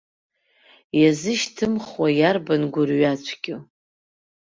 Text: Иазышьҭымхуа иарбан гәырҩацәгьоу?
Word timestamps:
Иазышьҭымхуа 0.99 2.07
иарбан 2.19 2.63
гәырҩацәгьоу? 2.73 3.59